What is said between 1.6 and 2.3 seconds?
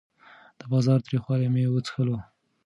وڅکلو.